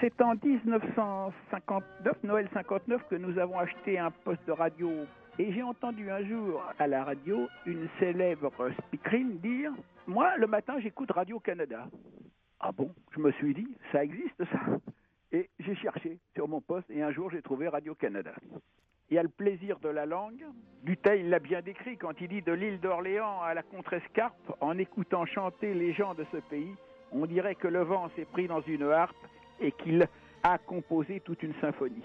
[0.00, 4.90] C'est en 1959, Noël 59, que nous avons acheté un poste de radio.
[5.38, 8.50] Et j'ai entendu un jour à la radio une célèbre
[8.86, 9.72] speakerine dire
[10.06, 11.86] Moi, le matin, j'écoute Radio-Canada.
[12.60, 14.60] Ah bon Je me suis dit Ça existe ça
[15.32, 18.32] Et j'ai cherché sur mon poste et un jour, j'ai trouvé Radio-Canada.
[19.10, 20.46] Il y a le plaisir de la langue.
[20.82, 25.26] Duteil l'a bien décrit quand il dit de l'île d'Orléans à la Contrescarpe, en écoutant
[25.26, 26.74] chanter les gens de ce pays,
[27.12, 29.14] on dirait que le vent s'est pris dans une harpe
[29.60, 30.08] et qu'il
[30.42, 32.02] a composé toute une symphonie.